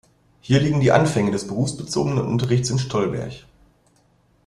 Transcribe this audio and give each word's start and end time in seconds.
Hier 0.41 0.59
liegen 0.59 0.79
die 0.81 0.91
Anfänge 0.91 1.29
des 1.29 1.45
berufsbezogenen 1.45 2.25
Unterrichts 2.25 2.71
in 2.71 2.79
Stolberg. 2.79 3.33